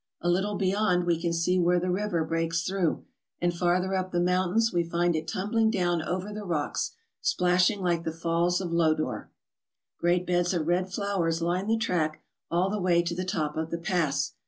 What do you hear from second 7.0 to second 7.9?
splashing